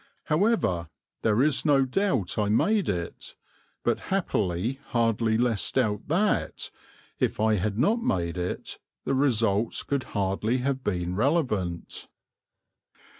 [0.23, 0.89] However,
[1.21, 3.35] there is no doubt I made it,
[3.83, 6.71] but happily hardly less doubt that,
[7.19, 12.07] if I had not made it, the results could hardly have been relevant.